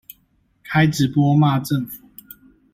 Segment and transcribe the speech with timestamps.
[0.63, 2.01] 開直播罵政府